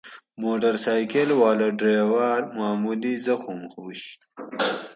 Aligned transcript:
موٹر 0.41 0.73
سائکل 0.85 1.29
والہ 1.39 1.69
ڈرائور 1.79 2.39
معمولی 2.57 3.13
زخم 3.27 3.59
ھوُش 3.71 4.01